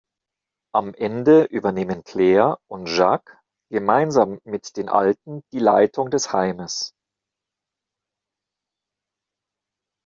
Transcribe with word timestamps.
Am 0.73 0.95
Ende 0.95 1.43
übernehmen 1.43 2.03
Claire 2.03 2.57
und 2.65 2.87
Jacques 2.87 3.37
gemeinsam 3.69 4.39
mit 4.45 4.75
den 4.75 4.89
Alten 4.89 5.43
die 5.53 5.59
Leitung 5.59 6.09
des 6.09 6.33
Heimes. 6.33 6.95